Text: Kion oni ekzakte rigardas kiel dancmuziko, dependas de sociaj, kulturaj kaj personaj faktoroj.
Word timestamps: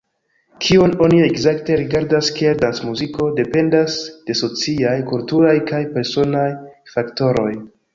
Kion 0.63 0.95
oni 1.07 1.19
ekzakte 1.25 1.77
rigardas 1.81 2.31
kiel 2.39 2.57
dancmuziko, 2.65 3.29
dependas 3.43 4.01
de 4.31 4.39
sociaj, 4.43 4.99
kulturaj 5.15 5.57
kaj 5.73 5.87
personaj 5.97 6.53
faktoroj. 6.99 7.53